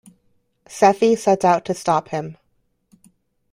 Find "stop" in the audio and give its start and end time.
1.75-2.07